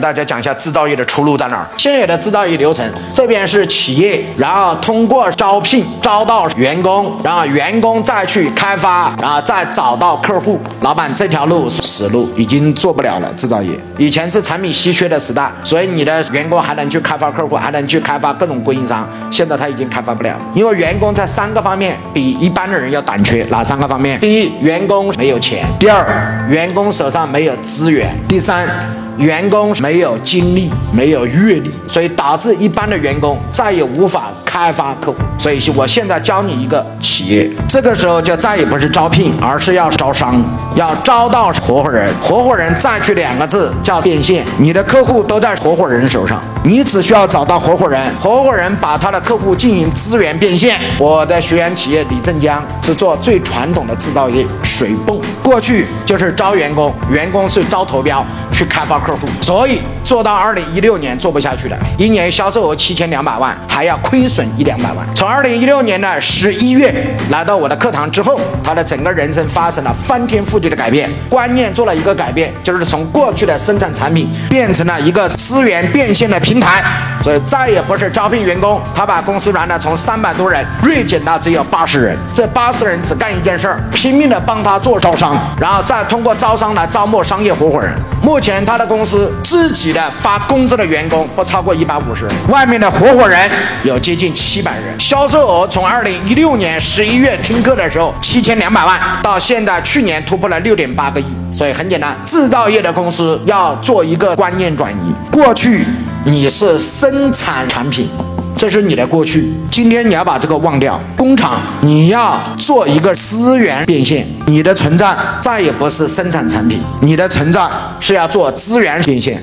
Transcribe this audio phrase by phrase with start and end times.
[0.00, 1.66] 大家讲一下制造业的出路在哪儿。
[1.76, 10.58] 现有的制造业流程，这边是企业，然后通过招聘招到员工，然后员工再去开发，然后再找到客户。
[10.80, 13.32] 老板，这条路是死路，已经做不了了。
[13.34, 19.06] 制造业以前是产品稀缺的时代，所以你的员工还能去开发客户，还能去开发各种供应商。
[19.30, 23.44] 现在他已经开发不了，因为员工在三个方面比一般的人要短缺。
[23.50, 24.18] 哪三个方面？
[24.20, 28.68] 第一，员工没有钱；第二，员工手上没有资源；第三。
[29.16, 35.18] 员工没有经历，没有阅历，所以导致一般的员工再也无法开发客户。
[35.38, 40.42] 所以我现在教你一个企业，这个时候就再也不是招聘，而是要招商，
[40.74, 42.12] 要招到合伙人。
[42.20, 50.78] 合伙人再去两个字叫变现，你的客户都在合伙人手上，你只需要找到合伙人，合伙人把他的客户进行资源变现。
[50.98, 58.99] 我的学员企业李正江是做最传统的制造业，水泵，过去就是招员工，员工是招投标去开发。
[59.00, 65.06] 客户，所以做到二零一六年做不下去了，一年销售额七千两百万，还要亏损一两百万。
[65.14, 66.92] 从二零一六年的十一月
[67.30, 76.82] 来到我的课堂之后，他的整个人生发生了翻天覆地的改变，观念做了一个改变，就是从过去的生产产品变成了一个资源变现的平台，
[77.22, 87.92] 所以再也不是招聘员工，他把公司原来从三百多人锐减到只有八十人，这八十人只干一件事儿，拼命的帮他做招商，然后再通过招商来招募商业合伙人。
[88.22, 93.50] 目前他的公司自己的发工资的员工不超过一百五十人，外面的合伙人
[93.82, 101.26] 有接近七百人，销售额从二零一六年十一月听课的时候七千两百万，到现在去年突破了六点八个亿。
[101.52, 105.84] 所以很简单，制造业的公司要做一个观念转移，过去
[106.24, 108.08] 你是生产产品。
[108.56, 111.00] 这是你的过去，今天你要把这个忘掉。
[111.16, 117.66] 工厂，你要做一个资源变现，你的存在再也不是生产产品，你的存在
[118.00, 119.42] 是要做资源变现。